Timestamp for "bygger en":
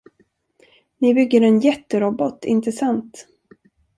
1.13-1.59